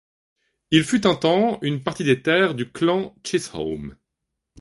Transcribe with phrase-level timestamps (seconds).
[0.71, 3.95] Il fut un temps une partie des terres du clan Chisholm.